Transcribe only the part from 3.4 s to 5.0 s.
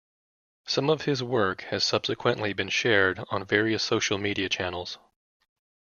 various social media channels.